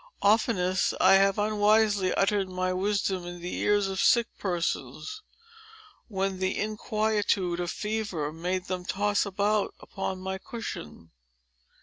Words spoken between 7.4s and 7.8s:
of